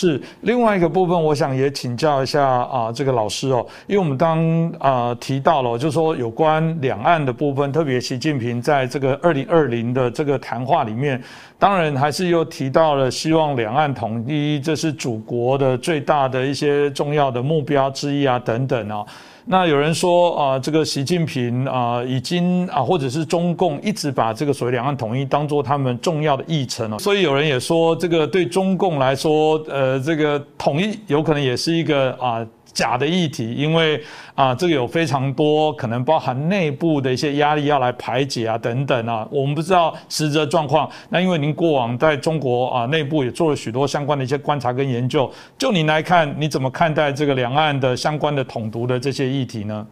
[0.00, 11.22] 是另外一个部分，我想也请教一下啊，这个老师哦，因为我们刚啊提到了，就是说有关两岸的部分，特别习近平在这个二零二零的这个谈话里面，
[11.58, 19.04] 当然还是又提到了希望两岸统一，这是祖国的最大的一些重要的目标之一啊，等等啊。
[19.50, 32.46] 那有人说啊，这个习近平啊，已经啊，或者是中共一直把这个所谓两岸统一当做他们重要的议程了，所以有人也说，这个对中共来说，呃，这个统一有可能也是一个啊。
[32.72, 34.02] 假的议题，因为
[34.34, 40.90] 啊，这个有非常多可能包含内部的一些压力要来排解啊，等等啊，我们不知道实则状况。
[41.08, 49.86] 那因为您过往在中国啊内部也做了许多相关的一些观察跟研究，就您来看，你怎么看待这个两岸的相关的统独的这些议题呢？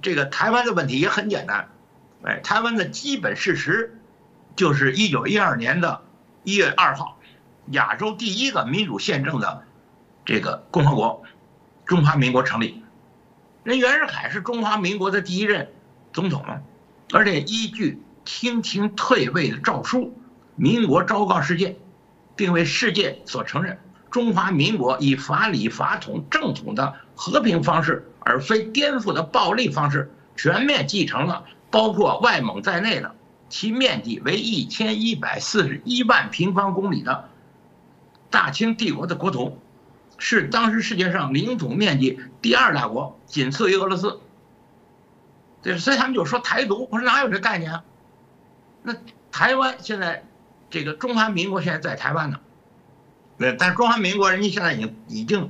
[0.00, 1.68] 这个台湾的问题也很简单，
[2.22, 4.00] 哎，台湾的基本事实
[4.56, 6.00] 就是一九一二年的
[6.44, 7.18] 一月二号，
[7.72, 9.62] 亚洲第一个民主宪政的
[10.24, 11.22] 这个共和国。
[11.90, 12.84] 中华民国成立，
[13.64, 15.72] 人袁世凯是中华民国的第一任
[16.12, 16.44] 总统，
[17.12, 20.16] 而且依据清廷退位的诏书，
[20.54, 21.76] 民国昭告世界，
[22.36, 23.76] 并为世界所承认，
[24.08, 33.16] 中华民国以法理法统正统的和平方式，而非颠覆的暴力方式，全面继承了包括外蒙在内的
[33.48, 37.28] 其面积为一千一百四十一万平方公里的
[38.30, 39.58] 大清帝国的国土。
[40.20, 44.20] 是当时世界上领土面积第二大国，仅次于俄罗斯。
[45.62, 47.84] 对，所以他们就说台独，我说哪有这概念啊？
[48.82, 48.94] 那
[49.32, 50.24] 台湾现在，
[50.68, 52.38] 这个中华民国现在在台湾呢，
[53.38, 55.48] 对，但是中华民国人家现在已经已经，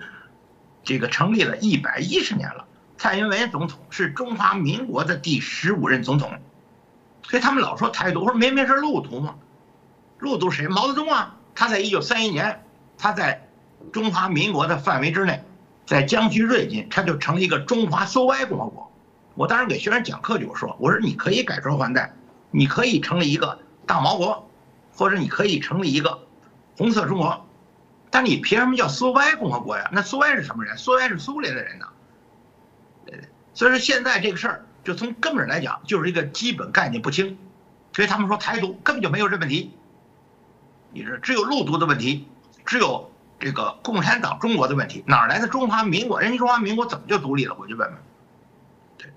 [0.84, 2.64] 这个成立了一百一十年了。
[2.96, 6.32] 蔡英文总统是中华民国的第十五任总统，
[7.24, 9.34] 所以他们老说台独，我说明明是路途嘛，
[10.18, 10.68] 路途谁？
[10.68, 12.64] 毛泽东啊，他在一九三一年，
[12.96, 13.48] 他在。
[13.92, 15.42] 中华民国的范围之内，
[15.86, 18.92] 在江西瑞金，它就成了一个中华苏维共和国。
[19.34, 22.14] 我当时给学生讲课就说：“我说你可以改朝换代，
[22.50, 24.48] 你可以成立一个大毛国，
[24.94, 26.26] 或者你可以成立一个
[26.76, 27.46] 红色中国，
[28.10, 29.88] 但你凭什么叫苏维埃共和国呀？
[29.92, 30.76] 那苏维埃是什么人？
[30.76, 31.86] 苏维埃是苏联的人呢？
[33.54, 37.38] 所以说现在这个事儿，就从根本来讲，就是一个基本概念不清。
[37.92, 39.72] 所以他们说台独根本就没有这问题，
[40.92, 42.28] 你是只有路途的问题，
[42.64, 43.09] 只有。
[43.40, 46.20] 这个共产党中国的问题哪来的中华民国？
[46.20, 47.56] 人家中华民国怎么就独立了？
[47.58, 47.98] 我去问问。
[48.98, 49.10] 对，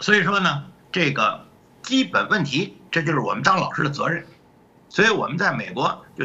[0.00, 1.46] 所以说呢，这个
[1.82, 4.26] 基本问题，这就是我们当老师的责任。
[4.88, 6.24] 所以我们在美国就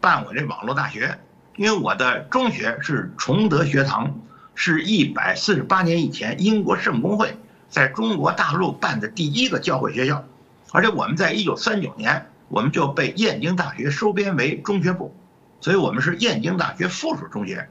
[0.00, 1.20] 办我这网络大学，
[1.56, 4.18] 因为我的中学是崇德学堂，
[4.56, 7.36] 是一百四十八年以前英国圣公会
[7.68, 10.24] 在中国大陆办的第一个教会学校，
[10.72, 15.14] 而且我们在一九三九年我们就被燕京大学收编为中学部。
[15.62, 17.70] 所以我们是燕京大学附属中学。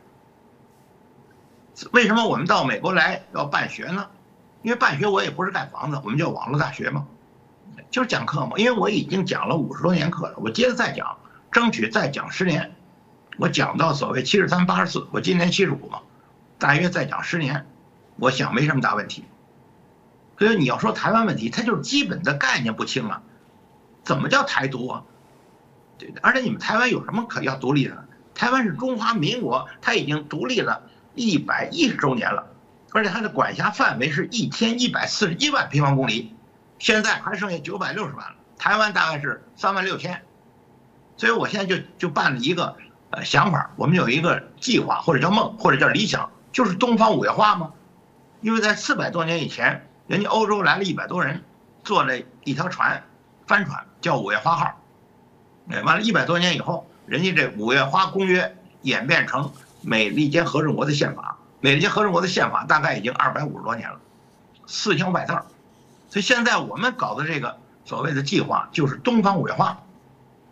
[1.91, 4.07] 为什么我们到美国来要办学呢？
[4.62, 7.06] 因为办学我也不是盖房子，我们叫网络大学嘛，
[7.90, 8.53] 就是讲课嘛。
[8.57, 11.18] 因为我已经讲了五十多年课了，我接着再讲，
[11.52, 12.74] 争取再讲十年。
[13.38, 16.00] 我讲到所谓七十三八十四，我今年七十五嘛，
[16.59, 17.66] 大约再讲十年，
[18.16, 19.25] 我想没什么大问题。
[20.38, 23.22] 所以你要说台湾问题，它就是基本的概念不清啊。
[24.03, 25.03] 怎么叫台独啊？
[26.22, 28.06] 而且你们台湾有什么可要独立的？
[28.34, 30.84] 台湾是中华民国，它已经独立了
[31.16, 32.47] 一百一十周年了，
[32.91, 36.35] 而且它的管辖范围是一千一百四十一万平方公里，
[36.79, 38.35] 现在还剩下九百六十万了。
[38.57, 40.22] 台湾大概是三万六千，
[41.17, 42.75] 所以我现在就就办了一个
[43.09, 47.73] 呃想法，我们有一个计划，或者叫梦，或者叫理想，就是东方五月花嘛。
[48.40, 51.44] 因为在四百多年以前，人家欧洲来了一百多人，
[51.84, 53.03] 坐了一条船，
[53.45, 54.80] 帆船叫五月花号。
[55.71, 58.43] 哎，完了，一百多年以后，人家这《五月花公约》
[58.81, 59.51] 演变成
[59.81, 61.37] 美利坚合众国的宪法。
[61.61, 63.99] 美利坚合众国的宪法大概已经二百五十多年了，
[64.65, 65.45] 四千五百字儿。
[66.09, 69.81] 所以现在我们搞的这个所谓的计划，就是东方五月花，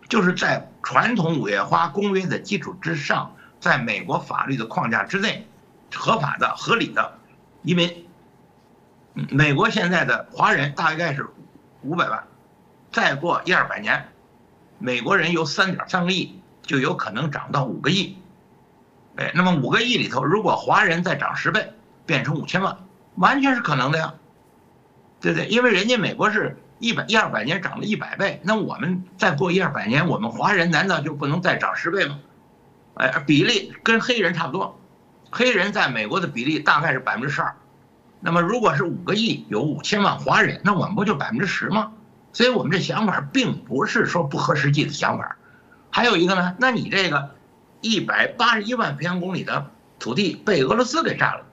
[0.08, 5.48] 就是在传统《五月花公约》的基础之上，在美国法律的框架之内，
[5.94, 7.18] 合法的、合理的
[7.64, 8.06] 移民。
[9.14, 11.28] 美国现在的华人大概是
[11.82, 12.24] 五百万，
[12.92, 14.08] 再过一二百年。
[14.80, 18.18] 美国人由三点三个亿就有可能涨到五个亿，
[19.18, 21.74] 哎，那么五个亿里头，如果华人再涨十倍，
[22.06, 22.78] 变成五千万，
[23.16, 24.14] 完全是可能的呀，
[25.20, 25.48] 对不对？
[25.48, 32.20] 因为人家美国是一百一二百年涨了一百倍，那我们再过一二百年，我们华人难道就不能再涨十倍吗？
[32.96, 34.80] 哎，比例跟黑人差不多，
[35.30, 37.54] 黑人在美国的比例大概是百分之十二，
[38.22, 41.92] 那么如果是五个亿有五千万华人，那我们不就百分之十吗？
[42.32, 45.36] 所以我们这想法并不是说不合实际的想法，
[45.90, 47.32] 还有一个呢，那你这个
[47.82, 51.46] 一百八十一万平方公里的土地被俄罗斯给占了，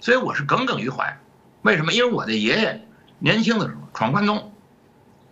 [0.00, 1.18] 所以我是耿耿于怀。
[1.62, 1.92] 为什么？
[1.92, 2.86] 因为我的爷爷
[3.18, 4.52] 年轻的时候闯关东，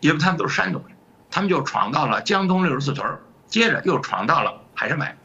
[0.00, 0.96] 因为他们都是山东人，
[1.30, 5.16] 他们就闯到了江东六十四屯接着又闯到了海参崴，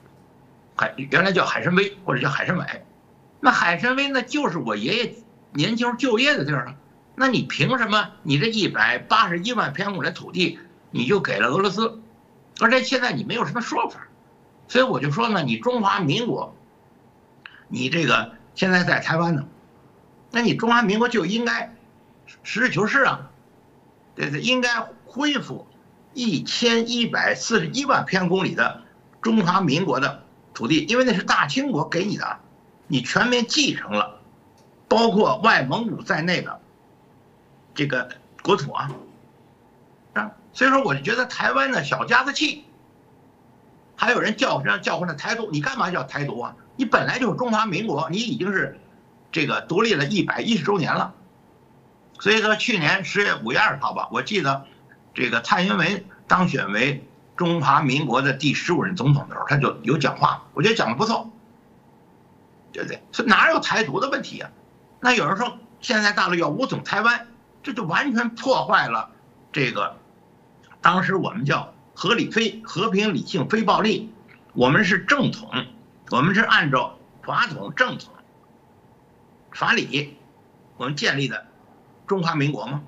[0.75, 2.85] 海原来叫海参崴或者叫海参崴，
[3.39, 5.15] 那海参崴那就是我爷爷
[5.51, 6.75] 年轻时候就业的地儿啊。
[7.15, 8.09] 那你凭什么？
[8.23, 10.59] 你这一百八十一万平方公里的土地
[10.91, 12.01] 你就给了俄罗斯？
[12.59, 14.07] 而且现在你没有什么说法，
[14.67, 16.55] 所以我就说呢，你中华民国，
[17.67, 19.45] 你这个现在在台湾呢，
[20.31, 21.75] 那你中华民国就应该
[22.43, 23.29] 实事求是啊，
[24.15, 25.67] 对对，应该恢复
[26.13, 28.83] 一千一百四十一万平方公里的
[29.21, 30.23] 中华民国的
[30.53, 32.39] 土地，因为那是大清国给你的，
[32.87, 34.19] 你全面继承了，
[34.87, 36.59] 包括外蒙古在内的
[37.75, 38.09] 这个
[38.41, 38.91] 国土啊。
[40.13, 42.65] 啊所以说，我就觉得台湾的小家子气，
[43.95, 46.55] 还有人叫唤叫唤的台独，你干嘛叫台独啊？
[46.75, 48.79] 你本来就是中华民国，你已经是
[49.31, 51.15] 这个独立了一百一十周年了。
[52.19, 54.65] 所以说，去年十月五月二号吧，我记得
[55.15, 57.03] 这个蔡英文当选为
[57.35, 61.31] 中华民国的第十五任总统的时候，他就有讲话，我觉得讲的不错，
[62.71, 63.01] 对不对？
[63.11, 64.51] 所以哪有台独的问题啊？
[64.99, 67.27] 那有人说现在大陆要武统台湾，
[67.63, 69.09] 这就完全破坏了
[69.51, 69.97] 这个。
[70.81, 74.13] 当时我们叫合理非和平理性非暴力，
[74.53, 75.49] 我们是正统，
[76.11, 78.13] 我们是按照法统正统
[79.51, 80.17] 法理，
[80.77, 81.45] 我们建立的
[82.05, 82.83] 中华民国吗？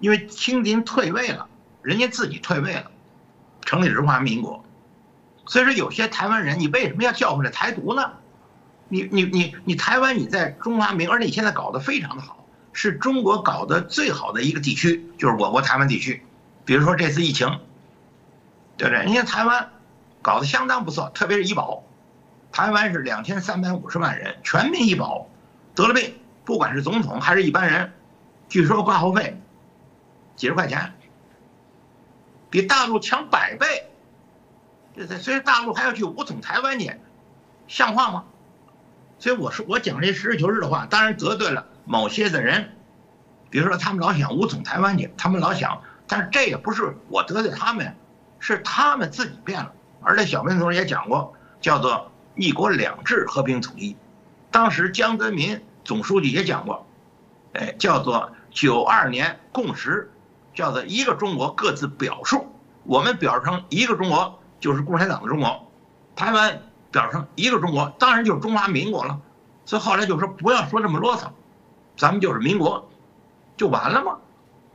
[0.00, 1.48] 因为清廷退位了，
[1.80, 2.90] 人家自己退位了，
[3.62, 4.62] 成立中华民国。
[5.46, 8.12] 所以说有些台湾人，你为什么要叫回来台独呢？
[8.88, 12.43] 你你你你台湾你在中华民，而且你现在搞得非常的好，
[12.74, 16.22] 是中国搞得最好的一个地区，就是我国台湾地区。
[16.66, 17.60] 比如说这次疫情，
[18.76, 19.06] 对不对？
[19.06, 19.70] 你看台湾
[20.20, 21.84] 搞得相当不错，特别是医保，
[22.52, 25.28] 台湾是两千三百五十万人全民医保，
[25.74, 27.92] 得了病，不管是总统还是一般人，
[28.48, 29.40] 据说挂号费
[30.36, 30.94] 几十块钱，
[32.50, 33.88] 比大陆强百倍，
[34.96, 36.92] 这这，所以大陆还要去武统台湾去，
[37.68, 38.24] 像话吗？
[39.18, 42.72] 所以我说我讲这实事求是的话，当然得罪了某些的人，
[43.50, 45.80] 比如说他们老想武统台湾去，他们老想。
[46.06, 47.96] 但是这也不是我得罪他们，
[48.38, 49.72] 是他们自己变了。
[50.02, 53.96] 而且小平同志也讲过，叫做“一国两制”和平统一。
[54.50, 56.86] 当时江泽民总书记也讲过，
[57.54, 60.12] 哎，叫做“九二年共识”，
[60.52, 62.46] 叫做一个中国各自表述。
[62.84, 65.72] 我们表成一个中国就是共产党的中国，
[66.14, 66.60] 台湾
[66.90, 69.18] 表成一个中国当然就是中华民国了。
[69.64, 71.28] 所以后来就说不要说这么啰嗦，
[71.96, 72.90] 咱们就是民国，
[73.56, 74.18] 就完了吗？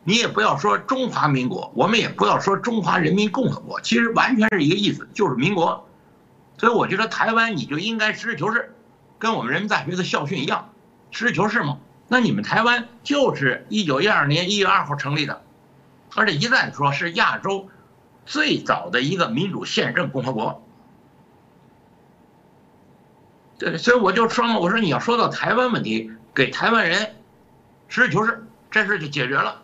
[0.04, 5.88] 你也不要说中华民国，我们也不要说中华人民共和国，其实完全是一个意思，就是民国。
[6.58, 8.74] 所以我觉得台湾你就应该实事求是，
[9.20, 10.70] 跟我们人民大学的校训一样，
[11.12, 11.78] 实事求是嘛。
[12.08, 15.44] 那你们台湾就是一九一二年一月二号成立的，
[16.16, 17.70] 而且一旦说是亚洲
[18.26, 20.64] 最早的一个民主宪政共和国。
[23.60, 27.16] 对，所以我就说嘛，我说你要说到台湾问题，给台湾人
[27.88, 29.62] 实事求是，这事就解决了。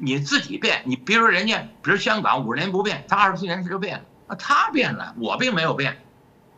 [0.00, 6.00] 你自己变，你比如说人家，比如香港五十年不变，他二十四年他就变了，啊，他变了，我并没有变，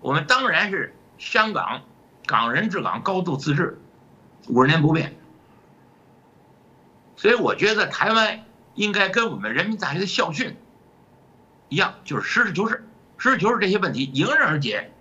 [0.00, 1.82] 我们当然是香港，
[2.26, 3.80] 港人治港，高度自治，
[4.48, 5.16] 五十年不变。
[7.16, 10.54] 所以我觉得台湾应该跟我们人民大学的校训
[11.70, 12.86] 一样，就是实事求是，
[13.16, 14.92] 实事求是这些问题迎刃而解，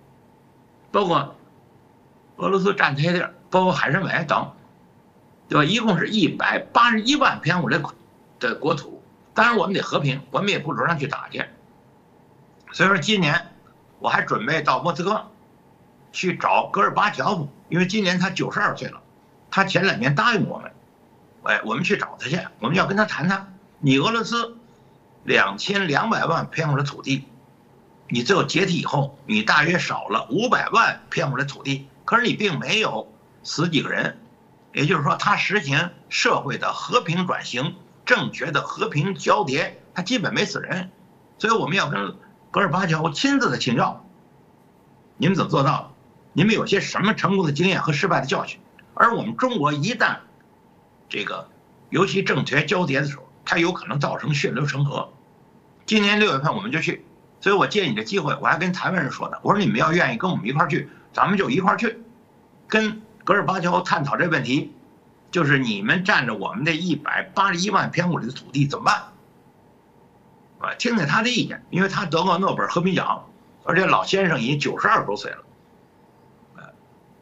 [0.90, 1.36] 包括
[2.40, 4.52] 俄罗斯占这些地儿，包括海参崴等，
[5.48, 5.64] 对吧？
[5.64, 7.80] 一共是一百八十一万平方公里。
[8.40, 9.02] 的国土，
[9.34, 11.44] 当然我们得和平，我们也不主张去打去。
[12.72, 13.48] 所以说今年
[13.98, 15.30] 我还准备到莫斯科
[16.10, 19.02] 去找戈尔巴乔夫，因为今年他九十二岁了，
[19.50, 20.72] 他前两年答应我们，
[21.42, 23.54] 哎，我们去找他去，我们要跟他谈谈。
[23.78, 24.56] 你俄罗斯
[25.24, 27.26] 两千两百万平方公里的土地，
[28.08, 33.06] 你最后解体以后，你大约少了五百万平方公里的土地，可是你并没有
[33.44, 34.18] 死几个人，
[34.72, 37.76] 也就是说，他实行社会的和平转型。
[38.04, 40.90] 政权的和平交叠，他基本没死人，
[41.38, 42.16] 所以我们要跟
[42.50, 44.04] 戈尔巴乔夫亲自的请教，
[45.18, 45.90] 你们怎么做到的？
[46.32, 48.58] 你们有些什么成功的经验和失败的教训？
[48.94, 50.16] 而我们中国一旦
[51.08, 51.48] 这个
[51.90, 55.12] 尤其政权交叠的时候，它有可能造成血流成河。
[55.86, 57.06] 今年六月份我们就去，
[57.40, 62.02] 所以我借你的机会，我还跟台湾人说呢，我说你们要愿意跟我们一块儿去，咱们就一块儿去，
[62.68, 64.74] 跟戈尔巴乔夫探讨这问题。
[65.30, 69.02] 就是你们占着我们这一百八十一万平方公里的土地怎么办？
[70.58, 73.26] 啊，听听他的意见，因为他得过诺贝尔和平奖，
[73.62, 75.38] 而且老先生已经九十二周岁了，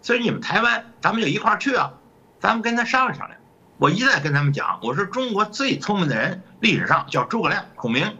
[0.01, 1.93] 所以你们台湾，咱们就一块儿去啊，
[2.41, 3.39] 咱们跟他商量商量。
[3.77, 8.17] 我一再跟他们讲，我说中国最聪明的人，历史上叫诸葛亮、孔明，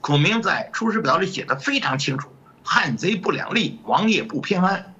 [0.00, 2.30] 孔明在《出师表》里写的非常清楚：
[2.62, 4.94] 汉贼不两立，王业不偏安。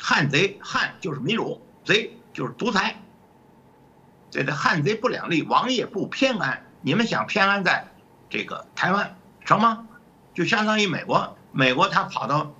[0.00, 2.96] 汉贼汉就是民主，贼就是独裁。
[4.30, 6.64] 对的，汉贼不两立，王业不偏安。
[6.80, 7.86] 你们想偏安在？
[8.30, 9.86] 这个台湾成吗？
[10.32, 12.50] 就相当于美国，美国他跑到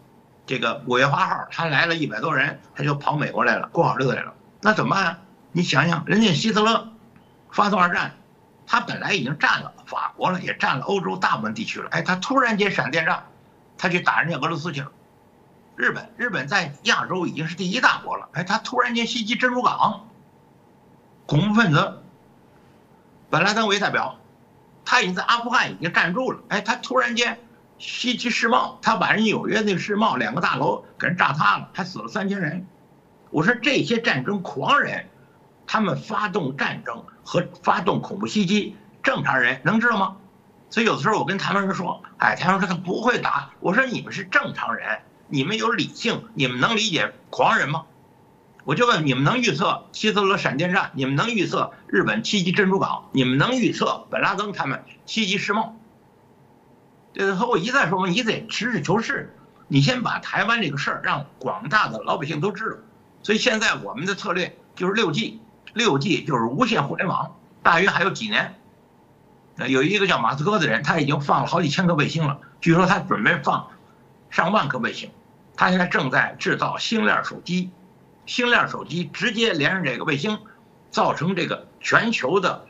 [0.44, 4.34] 这个五月花号，他来了一百多人，他就跑美国来了，过好日子来了。
[4.60, 5.18] 那怎么办啊？
[5.50, 6.92] 你想想，人家希特勒
[7.50, 8.14] 发动二战，
[8.66, 11.88] 他本来已经占了法国了，也占了欧洲大部分地区了。
[11.90, 13.24] 哎，他突然间闪电战，
[13.78, 14.92] 他去打人家俄罗斯去了。
[15.82, 18.28] 日本，日本在亚洲已经是第一大国了。
[18.34, 20.06] 哎，他突然间袭击珍珠港，
[21.26, 22.04] 恐怖分子
[23.28, 24.16] 本拉登为代表。
[24.84, 27.36] 他已经在阿富汗已经站住了，哎，他突然间
[27.78, 32.64] 袭击世贸，他把人纽约那个世贸两个大楼给人炸塌了，还死了三千人。
[33.30, 35.08] 我说这些战争狂人，
[35.66, 40.16] 他们发动战争和发动恐怖袭击，正常人能知道吗？
[40.70, 45.00] 所以有的时候我跟台湾人说，哎，台湾人说他不会打，我说你们是正常人，
[45.32, 47.84] 你们有理性，你们能理解狂人吗？
[48.64, 50.90] 我就问你们能预测希特勒闪电战？
[50.92, 53.08] 你们能预测日本袭击珍珠港？
[53.12, 55.74] 你们能预测本拉登他们袭击世贸？
[57.14, 59.34] 这和我一再说嘛，你得实事求是，
[59.68, 62.76] 你先把台湾这个事儿让广大的老百姓都知道。
[63.22, 65.40] 所以现在我们的策略就是六 G，
[65.72, 68.54] 六 G 就是无线互联网，大约还有几年。
[69.66, 73.68] 有一个叫马斯克的人，他已经放了好几千颗卫星了，据说他准备放
[74.28, 75.10] 上万颗卫星，
[75.56, 77.70] 他现在正在制造星链手机。
[78.24, 80.38] 星链手机直接连上这个卫星，
[80.90, 82.66] 造成这个全球的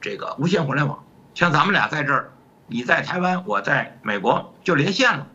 [0.00, 1.04] 这个无线互联网。
[1.34, 2.32] 像咱们俩在这儿，
[2.66, 5.26] 你在台湾，我在美国，就连线了，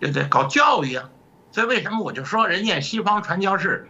[0.00, 0.26] 对不对？
[0.28, 1.10] 搞教育啊！
[1.52, 3.86] 所以为什么我就说，人家西方传教士、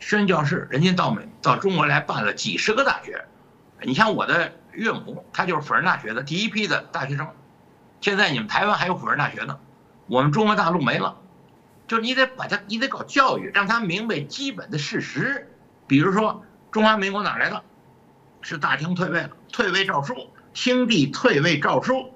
[0.00, 3.24] 宣教士，人家到美到中国来办了几十个大学。
[3.82, 7.28] 你像我的岳母，她就是辅仁大学的第一批的大学生。
[8.00, 9.58] 现在你们台湾还有辅仁大学呢，
[10.08, 11.16] 我们中国大陆没了。
[11.90, 15.52] 就你得把他，你得搞教育，让他明白基本的事实。
[15.88, 17.64] 比如说，中华民国哪来的？
[18.42, 22.14] 是大清退位了，退位诏书，清帝退位诏书。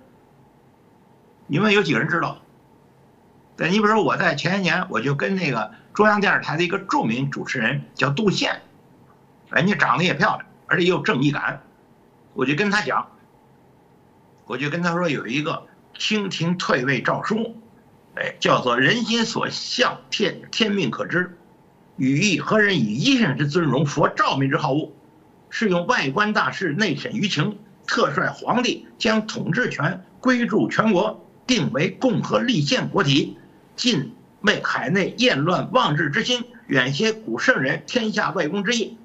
[1.49, 2.41] 你们有几个人知道？
[3.57, 8.63] 对，你比如说我在前些年，我就跟那个中央电视台的一个著名主持人叫杜宪，
[9.51, 11.65] 人家长得也漂亮，而且也有正义感，
[12.35, 13.09] 我就跟他讲，
[14.45, 15.67] 我就跟他说有一个
[15.99, 17.57] 清廷退位诏书。
[18.17, 21.37] 哎，叫做人心所向，天天命可知，
[21.97, 24.93] 语意何人以一人之尊荣，佛照命之好恶，
[25.51, 33.37] 是用外观大事，内审舆情，特率皇帝将统治权归注全国，定为共和立宪国体，
[33.75, 38.97] 尽为海内厌乱妄治之心，远些古圣人天下外公之意。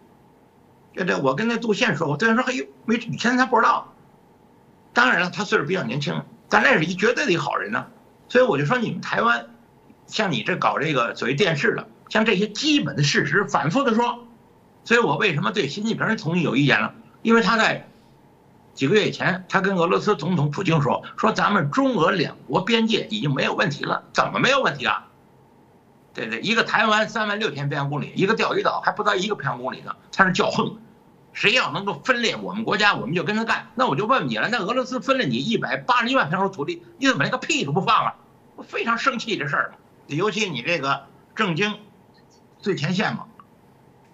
[0.93, 3.91] 对对，我跟那杜宪说过，杜宪说：“哎呦，没以前他不知道。
[4.93, 7.87] 当然了，他岁数比较年轻，但那是一绝对的一好人呢。”
[8.29, 9.47] 所以我就说，你们台湾，
[10.07, 14.25] 像你这搞这个所谓电视的，像这些基本的事实反复的说，
[14.85, 16.93] 所以我为什么对习近平同意有意见了？
[17.21, 17.89] 因为他在
[18.73, 25.07] 几个月以前，他跟俄罗斯总统普京说，说咱们中俄两国边界已经没有问题了，怎么没有问题啊？
[26.13, 30.77] 对对，一个台湾三万六千平方公里，一个钓鱼岛还不到一个平方公里呢，他是叫横，
[31.39, 33.69] 谁要能够分裂我们国家，我们就跟他干。
[33.73, 38.15] 那我就问你了，那俄罗斯分了你一百八十一万平方土地，你怎么连个屁都不放啊？
[38.57, 39.73] 我非常生气这事儿，
[40.07, 41.05] 尤其你这个
[41.35, 41.79] 正经
[42.59, 43.25] 最前线嘛，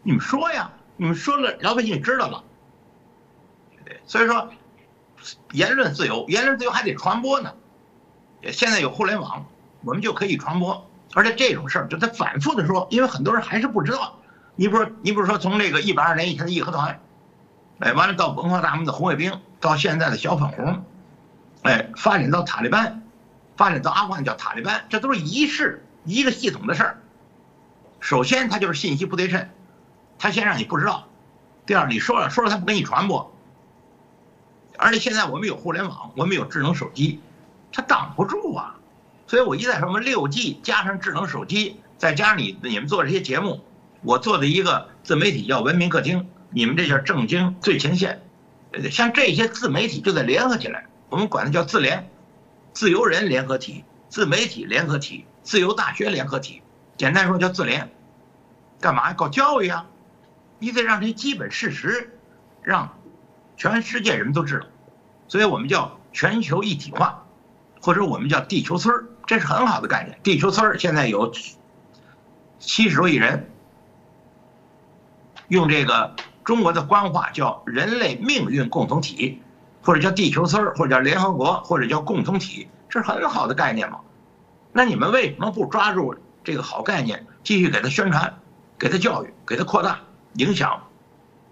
[0.04, 2.44] 你们说呀，你们说了，老百姓知道了。
[4.06, 4.52] 所以说
[5.52, 7.56] 言论自由，言论自由还得传播呢。
[8.52, 9.48] 现在有互联网，
[9.84, 10.88] 我们就可以传播。
[11.16, 14.20] 而且这种事儿，就他反复的说，因为很多人还是不知道。
[14.56, 17.00] 你不说，你不是说从这个一百二年以前的义和团？
[17.80, 20.84] 哎，完了到文化大革命的红卫兵，到现在的小粉红，
[21.64, 23.04] 哎，发展到塔利班，
[23.58, 27.02] 发展到阿富汗叫塔利班，这都是一式一个系统的事儿。
[28.00, 29.50] 首先，它就是信息不对称，
[30.18, 31.08] 他先让你不知道；
[31.66, 33.34] 第二，你说了说了，他不给你传播。
[34.78, 37.20] 而且现在我们有互联网，我们有智能手机，
[37.72, 38.76] 他挡不住啊。
[39.28, 43.60] 所以我一再，什么六 G 加上智能手机，再加上你你们做这些节目，
[44.02, 46.30] 我做的一个自媒体叫文明客厅。
[46.56, 48.22] 你们这叫正经最前线，
[48.90, 52.10] 像这些自媒体就得联合起来，我们管它叫自联，
[52.72, 56.62] 自由人联合体、自媒体联合体、自由大学联合体，
[56.96, 57.92] 简单说叫自联。
[58.80, 59.12] 干嘛？
[59.12, 59.86] 搞教育啊！
[60.58, 62.18] 你得让这些基本事实
[62.64, 62.98] 让
[63.58, 64.68] 全世界人们都知道，
[65.28, 67.26] 所以我们叫全球一体化，
[67.82, 70.18] 或者我们叫地球村儿，这是很好的概念。
[70.24, 71.34] 地球村儿现在有
[72.60, 73.50] 七十多亿人，
[75.50, 79.42] 用这个中国的官话叫人类命运共同体，
[79.84, 84.00] 或者叫地球村儿，或者叫联合国，或者叫共同体，这是很好的概念嘛。
[84.72, 88.38] 那你们为什么不抓住这个好概念，继续给它宣传，
[88.78, 90.02] 给它教育，给它扩大
[90.34, 90.84] 影响？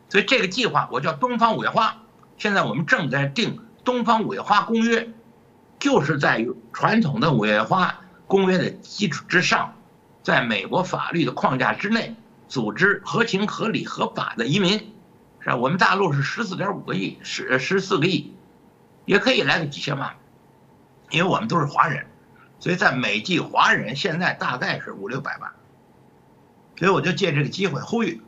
[0.10, 1.98] 所以这个计划我叫东方五月花，
[2.38, 5.10] 现在我们正在定东方五月花公约，
[5.80, 9.74] 就是在传统的五月花公约的基础之上，
[10.22, 12.16] 在美国法律的框架之内，
[12.54, 14.74] 组织合情合理合法的移民，
[15.40, 15.56] 是吧？
[15.56, 18.32] 我们大陆是十四点五个亿，十十四个亿，
[19.06, 20.16] 也可以来个几千万，
[21.10, 22.06] 因为我们都是华人。
[22.60, 25.52] 所以在美籍华人现在大概是五六百万，
[26.78, 28.22] 所以我就借这个机会呼吁，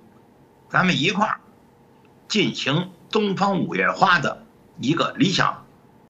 [0.69, 1.39] 咱们一块儿
[2.27, 4.43] 进行东方五月花的
[4.79, 5.64] 一个理想